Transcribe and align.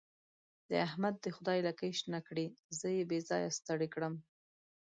د 0.69 0.71
احمد 0.87 1.15
دې 1.23 1.29
خدای 1.37 1.59
لکۍ 1.67 1.91
شنه 1.99 2.19
کړي؛ 2.27 2.45
زه 2.79 2.87
يې 2.95 3.03
بې 3.09 3.19
ځايه 3.29 3.49
ستړی 3.57 3.87
کړم. 3.93 4.13